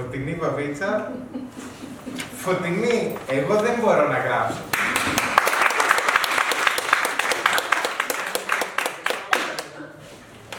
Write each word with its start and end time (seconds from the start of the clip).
Φωτεινή 0.00 0.34
Βαβίτσα. 0.40 1.12
Φωτεινή, 2.36 3.16
εγώ 3.30 3.54
δεν 3.54 3.74
μπορώ 3.80 4.08
να 4.08 4.18
γράψω. 4.18 4.60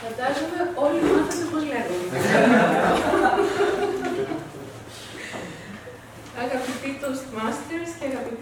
Φαντάζομαι 0.02 0.72
όλοι 0.76 1.02
μάθατε 1.02 1.46
πώς 1.52 1.64
λέγονται. 1.64 2.68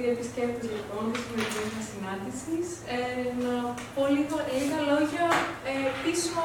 και 0.07 0.13
αγαπητοί 0.13 0.27
επισκέπτες 0.27 0.67
λοιπόν 0.75 1.03
της 1.11 1.21
σημερινής 1.25 1.71
μας 1.75 1.85
συνάντησης, 1.91 2.67
ε, 2.95 3.27
να 3.43 3.53
πω 3.93 4.03
λίγο, 4.15 4.35
λίγα 4.59 4.79
λόγια 4.91 5.25
ε, 5.71 5.73
πίσω 6.03 6.41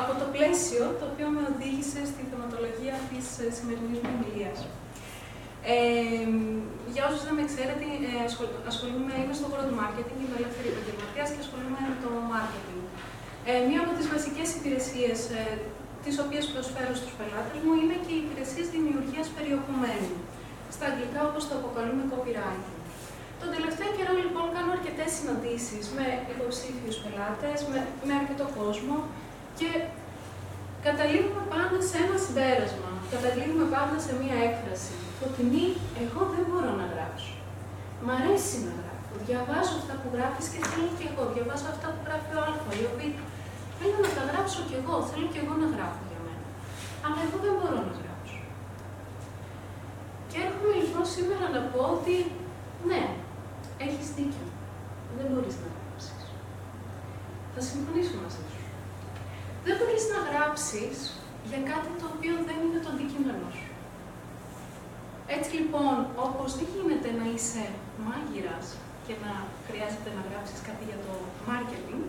από 0.00 0.12
το 0.20 0.26
πλαίσιο 0.34 0.84
το 0.98 1.04
οποίο 1.10 1.28
με 1.34 1.42
οδήγησε 1.50 2.00
στη 2.10 2.22
θεματολογία 2.30 2.96
της 3.10 3.26
ε, 3.42 3.46
σημερινής 3.56 3.98
μου 4.02 4.12
ομιλίας. 4.16 4.58
Ε, 5.74 6.28
για 6.94 7.02
όσους 7.08 7.22
δεν 7.26 7.34
με 7.38 7.44
ξέρετε, 7.50 7.84
ε, 8.08 8.12
ασχολούμαι, 8.70 9.14
είμαι 9.20 9.34
στον 9.38 9.48
χώρο 9.50 9.64
του 9.68 9.76
marketing, 9.82 10.18
είμαι 10.22 10.36
ελεύθερη 10.40 10.68
επαγγελματίας 10.74 11.28
και 11.32 11.40
ασχολούμαι 11.44 11.80
με 11.88 11.94
το 12.04 12.10
marketing. 12.34 12.82
Ε, 13.50 13.52
μία 13.68 13.80
από 13.84 13.92
τις 13.98 14.06
βασικές 14.14 14.48
υπηρεσίες 14.58 15.18
ε, 15.38 15.42
τις 16.04 16.16
οποίες 16.24 16.44
προσφέρω 16.52 16.92
στους 17.00 17.12
πελάτες 17.18 17.58
μου 17.64 17.72
είναι 17.80 17.96
και 18.04 18.12
οι 18.16 18.20
υπηρεσίες 18.24 18.66
δημιουργίας 18.76 19.26
περιεχομένου. 19.36 20.14
Στα 20.74 20.84
αγγλικά 20.90 21.20
όπως 21.30 21.42
το 21.48 21.54
αποκαλούμε 21.60 22.04
copywriting. 22.12 22.85
Τον 23.40 23.50
τελευταίο 23.56 23.90
καιρό 23.96 24.12
λοιπόν 24.24 24.46
κάνω 24.56 24.70
αρκετές 24.76 25.10
συναντήσεις 25.18 25.84
με 25.96 26.06
υποψήφιους 26.32 26.96
πελάτες, 27.02 27.58
με, 27.70 27.78
με 28.06 28.12
αρκετό 28.20 28.46
κόσμο 28.58 28.96
και 29.58 29.68
καταλήγουμε 30.86 31.42
πάντα 31.52 31.78
σε 31.88 31.96
ένα 32.04 32.16
συμπέρασμα. 32.24 32.90
Καταλήγουμε 33.14 33.66
πάντα 33.74 33.96
σε 34.06 34.12
μία 34.20 34.36
έκφραση. 34.48 34.94
Φωτεινή, 35.18 35.66
εγώ 36.04 36.22
δεν 36.34 36.42
μπορώ 36.48 36.70
να 36.80 36.86
γράψω. 36.92 37.32
Μ' 38.04 38.12
αρέσει 38.18 38.56
να 38.66 38.72
γράφω. 38.78 39.12
Διαβάζω 39.26 39.72
αυτά 39.80 39.94
που 40.00 40.08
γράφεις 40.14 40.46
και 40.52 40.60
θέλω 40.68 40.90
και 40.98 41.06
εγώ. 41.10 41.22
Διαβάζω 41.34 41.66
αυτά 41.74 41.88
που 41.92 42.00
γράφει 42.06 42.30
ο 42.38 42.40
Αλφα, 42.46 42.72
οι 42.80 42.86
οποίοι 42.92 43.10
θέλω 43.78 43.98
να 44.06 44.10
τα 44.16 44.22
γράψω 44.30 44.58
κι 44.68 44.76
εγώ. 44.80 44.94
Θέλω 45.10 45.26
κι 45.32 45.40
εγώ 45.42 45.54
να 45.62 45.68
γράφω 45.74 46.02
για 46.10 46.20
μένα. 46.26 46.46
Αλλά 47.04 47.18
εγώ 47.26 47.36
δεν 47.44 47.52
μπορώ 47.58 47.78
να 47.88 47.92
γράψω. 48.00 48.38
Και 50.30 50.38
έρχομαι 50.46 50.74
λοιπόν 50.82 51.04
σήμερα 51.14 51.46
να 51.56 51.60
πω 51.70 51.80
ότι 51.96 52.16
ναι, 52.90 53.02
έχεις 53.84 54.06
δίκιο. 54.16 54.46
Δεν 55.16 55.26
μπορείς 55.30 55.56
να 55.62 55.68
γράψεις. 55.74 56.20
Θα 57.54 57.60
συμφωνήσω 57.70 58.14
μαζί 58.22 58.42
σου. 58.52 58.64
Δεν 59.66 59.74
μπορείς 59.78 60.04
να 60.12 60.18
γράψεις 60.28 60.96
για 61.50 61.60
κάτι 61.70 61.90
το 62.00 62.06
οποίο 62.14 62.34
δεν 62.48 62.58
είναι 62.64 62.80
το 62.84 62.90
αντικείμενό 62.94 63.48
σου. 63.58 63.70
Έτσι 65.36 65.50
λοιπόν, 65.58 65.96
όπως 66.26 66.50
δεν 66.58 66.68
γίνεται 66.74 67.10
να 67.20 67.26
είσαι 67.32 67.64
μάγειρας 68.06 68.66
και 69.06 69.14
να 69.24 69.32
χρειάζεται 69.66 70.10
να 70.16 70.22
γράψεις 70.28 70.58
κάτι 70.68 70.84
για 70.90 71.00
το 71.06 71.14
marketing, 71.48 72.04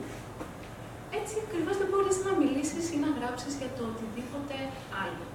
έτσι 1.20 1.36
ακριβώς 1.46 1.76
δεν 1.82 1.90
μπορείς 1.92 2.18
να 2.26 2.32
μιλήσεις 2.42 2.86
ή 2.96 2.98
να 3.06 3.10
γράψεις 3.18 3.54
για 3.60 3.72
το 3.78 3.84
οτιδήποτε 3.92 4.56
άλλο. 5.04 5.26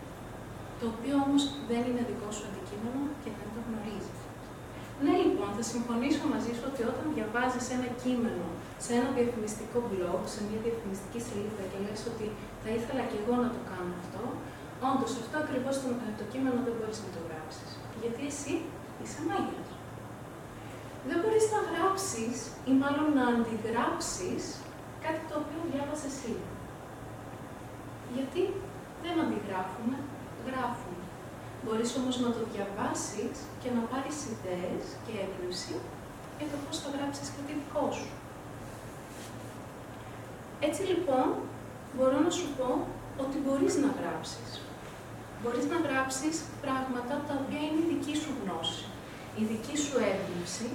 Το 0.81 0.85
οποίο 0.95 1.15
όμως 1.27 1.43
δεν 1.71 1.83
είναι 1.89 2.05
δικό 2.11 2.29
σου 2.37 2.45
αντικείμενο 2.49 3.01
και 3.23 3.31
δεν 3.39 3.49
το 3.55 3.61
γνωρίζεις. 3.62 3.62
Ναι, 3.62 3.62
λοιπόν, 3.62 3.62
θα 5.63 5.75
συμφωνήσω 5.77 6.25
μαζί 6.35 6.53
σου 6.57 6.65
ότι 6.71 6.83
όταν 6.93 7.07
διαβάζεις 7.17 7.67
ένα 7.77 7.89
κείμενο 8.03 8.47
σε 8.85 8.91
ένα 8.99 9.09
διαφημιστικό 9.19 9.79
blog, 9.91 10.23
σε 10.35 10.41
μια 10.47 10.61
διαφημιστική 10.67 11.21
σελίδα 11.27 11.65
και 11.71 11.79
λες 11.85 12.01
ότι 12.13 12.27
θα 12.63 12.71
ήθελα 12.79 13.03
και 13.11 13.19
εγώ 13.23 13.35
να 13.45 13.51
το 13.57 13.61
κάνω 13.71 13.93
αυτό, 14.03 14.23
όντως 14.91 15.13
αυτό 15.23 15.37
ακριβώς 15.45 15.75
το, 15.83 15.89
το 16.21 16.25
κείμενο 16.33 16.59
δεν 16.67 16.75
μπορείς 16.77 16.99
να 17.05 17.11
το 17.17 17.21
γράψεις. 17.27 17.71
Γιατί 18.03 18.23
εσύ 18.31 18.53
είσαι 19.03 19.21
μάγειρα. 19.29 19.75
Δεν 21.09 21.17
μπορείς 21.21 21.47
να 21.55 21.61
γράψεις 21.71 22.37
ή 22.71 22.73
μάλλον 22.83 23.09
να 23.19 23.25
αντιγράψεις 23.33 24.45
κάτι 25.05 25.23
το 25.29 25.35
οποίο 25.43 25.61
διάβασες 25.71 26.13
εσύ. 26.13 26.33
Γιατί 28.15 28.43
δεν 29.03 29.15
αντιγράφουμε, 29.25 29.97
γράφουμε. 30.47 31.02
Μπορείς 31.65 31.91
όμως 32.01 32.17
να 32.25 32.31
το 32.37 32.43
διαβάσεις 32.53 33.37
και 33.63 33.71
να 33.77 33.83
πάρεις 33.91 34.17
ιδέες 34.33 34.85
και 35.05 35.13
έμπνευση 35.25 35.75
για 36.39 36.49
το 36.53 36.57
πώς 36.65 36.77
θα 36.83 36.89
γράψεις 36.95 37.27
κάτι 37.37 37.53
δικό 37.61 37.85
σου. 37.99 38.11
Έτσι 40.69 40.83
λοιπόν, 40.91 41.27
μπορώ 41.95 42.19
να 42.27 42.33
σου 42.39 42.49
πω 42.59 42.69
ότι 43.25 43.37
μπορείς 43.45 43.75
να 43.85 43.91
γράψεις. 43.99 44.51
Μπορείς 45.41 45.67
να 45.73 45.79
γράψεις 45.87 46.35
πράγματα 46.65 47.15
τα 47.29 47.35
οποία 47.41 47.63
είναι 47.67 47.81
η 47.85 47.89
δική 47.93 48.15
σου 48.23 48.33
γνώση, 48.41 48.85
η 49.41 49.43
δική 49.51 49.77
σου 49.85 49.95
έμπνευση 50.11 50.69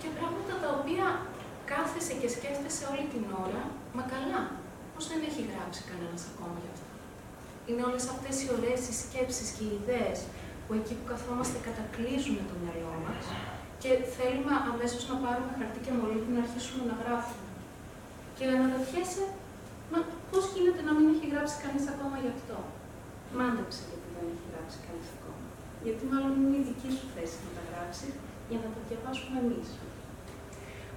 και 0.00 0.08
πράγματα 0.18 0.52
τα 0.62 0.70
οποία 0.78 1.06
κάθεσαι 1.72 2.14
και 2.20 2.28
σκέφτεσαι 2.36 2.84
όλη 2.92 3.04
την 3.14 3.24
ώρα, 3.44 3.62
μα 3.96 4.02
καλά, 4.14 4.40
πώς 4.94 5.04
δεν 5.10 5.20
έχει 5.28 5.42
γράψει 5.50 5.80
κανένας 5.90 6.22
ακόμα 6.30 6.56
γι' 6.62 6.72
αυτό. 6.74 6.89
Είναι 7.66 7.82
όλες 7.88 8.04
αυτές 8.14 8.34
οι 8.40 8.48
ωραίες 8.56 8.82
οι 8.88 8.94
σκέψεις 9.02 9.48
και 9.54 9.64
οι 9.66 9.72
ιδέες 9.80 10.18
που 10.64 10.72
εκεί 10.78 10.92
που 10.98 11.06
καθόμαστε 11.12 11.58
κατακλείζουν 11.68 12.36
το 12.50 12.54
μυαλό 12.62 12.92
μας 13.04 13.24
και 13.82 13.90
θέλουμε 14.16 14.52
αμέσως 14.72 15.02
να 15.10 15.16
πάρουμε 15.22 15.52
χαρτί 15.58 15.80
και 15.84 15.92
μολύβι 15.98 16.30
να 16.36 16.42
αρχίσουμε 16.44 16.82
να 16.90 16.96
γράφουμε. 17.02 17.48
Και 18.36 18.44
να 18.48 18.54
αναρωτιέσαι, 18.58 19.24
μα 19.92 19.98
πώς 20.30 20.44
γίνεται 20.54 20.82
να 20.88 20.92
μην 20.96 21.06
έχει 21.14 21.26
γράψει 21.32 21.56
κανείς 21.64 21.84
ακόμα 21.94 22.16
γι' 22.22 22.32
αυτό; 22.36 22.56
Μάντεψε 23.38 23.82
γιατί 23.90 24.08
δεν 24.14 24.24
έχει 24.32 24.46
γράψει 24.52 24.78
κανείς 24.86 25.08
ακόμα. 25.16 25.44
Γιατί 25.84 26.02
μάλλον 26.12 26.32
είναι 26.40 26.58
η 26.62 26.64
δική 26.70 26.90
σου 26.96 27.06
θέση 27.14 27.36
να 27.44 27.50
τα 27.56 27.62
γράψεις 27.68 28.12
για 28.50 28.58
να 28.62 28.68
τα 28.74 28.80
διαβάσουμε 28.88 29.36
εμείς. 29.44 29.68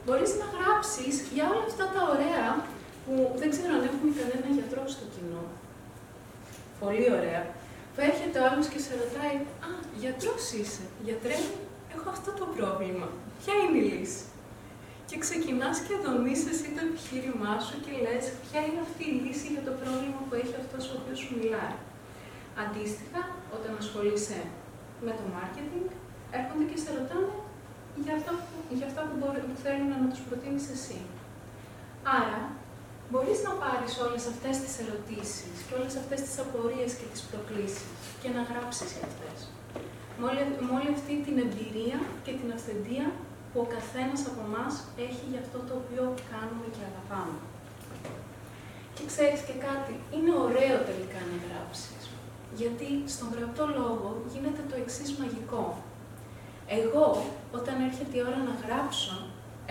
Μπορείς 0.04 0.32
να 0.42 0.48
γράψεις 0.56 1.16
για 1.36 1.46
όλα 1.52 1.66
αυτά 1.72 1.86
τα 1.96 2.02
ωραία 2.14 2.48
που 3.04 3.14
δεν 3.40 3.50
ξέρω 3.54 3.72
αν 3.78 3.84
έχουμε 3.90 4.10
κανένα 4.20 4.50
γιατρό 4.58 4.84
στο 4.96 5.06
κοινό. 5.14 5.44
Πολύ 6.84 7.08
ωραία. 7.18 7.44
Που 7.94 8.00
έρχεται 8.10 8.38
ο 8.40 8.44
άλλος 8.50 8.68
και 8.72 8.80
σε 8.86 8.92
ρωτάει, 9.02 9.36
Α, 9.68 9.72
γιατρός 10.02 10.44
είσαι, 10.58 10.86
γιατρέ, 11.08 11.38
έχω 11.96 12.08
αυτό 12.16 12.32
το 12.40 12.46
πρόβλημα. 12.56 13.08
Ποια 13.40 13.54
είναι 13.62 13.80
η 13.84 13.86
λύση; 13.92 14.24
Και 15.10 15.18
ξεκινάς 15.26 15.78
και 15.86 15.96
δομείς 16.06 16.42
εσύ 16.52 16.68
το 16.76 16.82
επιχείρημά 16.90 17.54
σου 17.66 17.76
και 17.84 17.94
λες 18.06 18.26
ποια 18.44 18.60
είναι 18.68 18.82
αυτή 18.88 19.04
η 19.12 19.16
λύση 19.24 19.48
για 19.54 19.64
το 19.68 19.74
πρόβλημα 19.82 20.20
που 20.26 20.34
έχει 20.42 20.56
αυτός 20.64 20.84
ο 20.92 20.94
οποίος 21.00 21.20
σου 21.24 21.34
μιλάει; 21.42 21.76
Αντίστοιχα, 22.64 23.22
όταν 23.56 23.72
ασχολείσαι 23.82 24.40
με 25.06 25.12
το 25.20 25.24
marketing, 25.36 25.88
έρχονται 26.38 26.66
και 26.72 26.80
σε 26.84 26.90
ρωτάνε 26.98 27.34
για 28.04 28.14
αυτά 28.20 28.32
που, 28.48 28.56
για 28.78 28.88
αυτά 28.90 29.02
που, 29.08 29.16
μπορεί, 29.20 29.42
που 29.50 29.58
θέλουν 29.64 29.90
να 30.04 30.10
τους 30.12 30.22
προτείνεις 30.28 30.66
εσύ. 30.76 31.00
Άρα, 32.18 32.40
μπορείς 33.14 33.40
να 33.48 33.54
πάρεις 33.64 33.94
όλες 34.06 34.24
αυτές 34.34 34.56
τις 34.64 34.74
ερωτήσεις 34.84 35.56
και 35.66 35.74
όλες 35.80 35.94
αυτές 36.02 36.20
τις 36.26 36.36
απορίες 36.44 36.92
και 37.00 37.08
τις 37.12 37.22
προκλήσεις 37.30 37.90
και 38.22 38.30
να 38.36 38.42
γράψεις 38.50 38.90
για 38.96 39.06
αυτές. 39.10 39.38
Με 40.18 40.24
όλη, 40.30 40.42
με 40.66 40.72
όλη 40.78 40.90
αυτή 40.98 41.14
την 41.26 41.36
εμπειρία 41.46 42.00
και 42.26 42.34
την 42.40 42.50
αυθεντία 42.56 43.08
που 43.50 43.58
ο 43.66 43.68
καθένας 43.76 44.22
από 44.30 44.42
εμάς 44.50 44.74
έχει 45.08 45.26
για 45.32 45.42
αυτό 45.46 45.60
το 45.68 45.74
οποίο 45.82 46.04
κάνουμε 46.32 46.68
και 46.76 46.84
αγαπάμε. 46.90 47.38
Και 48.96 49.04
ξέρεις 49.12 49.42
και 49.48 49.56
κάτι, 49.68 49.94
είναι 50.16 50.34
ωραίο 50.46 50.78
τελικά 50.90 51.22
να 51.32 51.38
γράψεις. 51.46 52.02
Γιατί 52.60 52.90
στον 53.14 53.28
γραπτό 53.36 53.66
λόγο 53.80 54.08
γίνεται 54.32 54.62
το 54.70 54.76
εξής 54.84 55.10
μαγικό. 55.20 55.64
Εγώ, 56.80 57.08
όταν 57.60 57.76
έρχεται 57.88 58.16
η 58.18 58.24
ώρα 58.30 58.42
να 58.50 58.56
γράψω, 58.64 59.16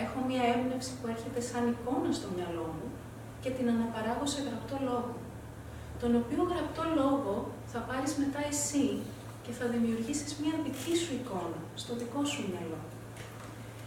έχω 0.05 0.19
μία 0.29 0.43
έμπνευση 0.53 0.93
που 0.99 1.07
έρχεται 1.15 1.41
σαν 1.51 1.63
εικόνα 1.73 2.11
στο 2.19 2.29
μυαλό 2.37 2.67
μου 2.77 2.89
και 3.43 3.51
την 3.57 3.67
αναπαράγω 3.75 4.27
σε 4.33 4.41
γραπτό 4.47 4.77
λόγο. 4.89 5.15
Τον 6.01 6.13
οποίο 6.21 6.43
γραπτό 6.53 6.85
λόγο 7.01 7.35
θα 7.73 7.81
πάρεις 7.89 8.13
μετά 8.23 8.41
εσύ 8.53 8.87
και 9.45 9.53
θα 9.59 9.67
δημιουργήσεις 9.75 10.31
μία 10.41 10.55
δική 10.65 10.95
σου 11.03 11.13
εικόνα, 11.19 11.61
στο 11.83 11.93
δικό 12.01 12.21
σου 12.33 12.43
μυαλό. 12.51 12.81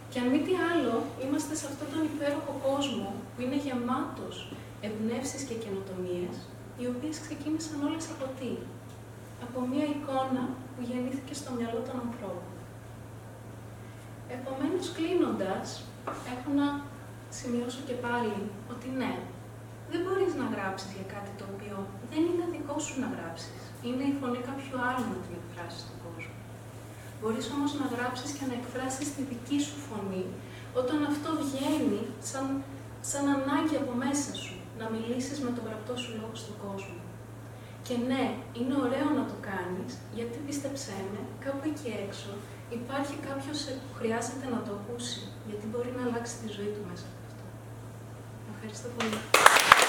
Και 0.10 0.22
αν 0.22 0.28
μη 0.31 0.40
τι 0.46 0.54
άλλο, 0.72 0.96
είμαστε 1.24 1.54
σε 1.60 1.66
αυτόν 1.72 1.88
τον 1.94 2.04
υπέροχο 2.12 2.54
κόσμο 2.68 3.10
που 3.31 3.40
είναι 3.44 3.57
γεμάτος 3.66 4.36
εμπνεύσεις 4.88 5.42
και 5.48 5.56
καινοτομίες, 5.63 6.36
οι 6.80 6.86
οποίες 6.92 7.16
ξεκίνησαν 7.25 7.78
όλες 7.88 8.06
από 8.13 8.25
τι; 8.38 8.52
Από 9.46 9.60
μία 9.72 9.86
εικόνα 9.96 10.44
που 10.74 10.81
γεννήθηκε 10.90 11.34
στο 11.42 11.50
μυαλό 11.57 11.80
των 11.88 11.96
ανθρώπων. 12.06 12.50
Επομένως, 14.36 14.86
κλείνοντας, 14.98 15.68
έχω 16.34 16.50
να 16.60 16.68
σημειώσω 17.38 17.81
και 17.88 17.98
πάλι 18.06 18.36
ότι 18.74 18.88
ναι, 19.00 19.13
δεν 19.92 20.00
μπορείς 20.04 20.34
να 20.42 20.46
γράψεις 20.54 20.90
για 20.98 21.08
κάτι 21.16 21.32
το 21.40 21.46
οποίο 21.54 21.76
δεν 22.12 22.22
είναι 22.30 22.46
δικό 22.56 22.76
σου 22.86 22.96
να 23.04 23.10
γράψεις. 23.16 23.62
Είναι 23.88 24.06
η 24.12 24.14
φωνή 24.20 24.40
κάποιου 24.50 24.76
άλλου 24.90 25.06
να 25.14 25.18
την 25.24 25.34
εκφράσεις 25.40 25.82
στον 25.86 25.98
κόσμο. 26.06 26.36
Μπορείς 27.20 27.46
όμως 27.56 27.72
να 27.82 27.86
γράψεις 27.94 28.30
και 28.38 28.46
να 28.50 28.56
εκφράσεις 28.62 29.08
τη 29.16 29.22
δική 29.32 29.60
σου 29.68 29.78
φωνή 29.88 30.26
όταν 30.82 30.98
αυτό 31.12 31.30
βγαίνει 31.42 32.02
σαν, 32.30 32.46
σαν 33.12 33.24
ανάγκη 33.36 33.76
από 33.82 33.94
μέσα 34.04 34.32
σου, 34.44 34.56
να 34.80 34.86
μιλήσεις 34.94 35.38
με 35.46 35.52
τον 35.56 35.64
γραπτό 35.68 35.94
σου 36.02 36.12
λόγο 36.20 36.36
στον 36.44 36.56
κόσμο. 36.66 37.00
Και 37.88 37.96
ναι, 38.10 38.26
είναι 38.60 38.76
ωραίο 38.86 39.08
να 39.20 39.26
το 39.31 39.38
κάνεις, 39.50 39.92
γιατί 40.18 40.38
πιστεύω 40.48 40.78
κάπου 41.46 41.64
εκεί 41.72 41.90
έξω 42.06 42.31
υπάρχει 42.78 43.16
κάποιος 43.28 43.60
που 43.84 43.92
χρειάζεται 44.00 44.46
να 44.54 44.60
το 44.66 44.72
ακούσει, 44.80 45.22
γιατί 45.48 45.66
μπορεί 45.72 45.92
να 45.98 46.04
αλλάξει 46.06 46.34
τη 46.42 46.48
ζωή 46.56 46.72
του 46.76 46.84
μέσα 46.90 47.06
από 47.10 47.18
αυτό. 47.22 47.25
Ευχαριστώ 48.56 48.88
πολύ. 48.98 49.85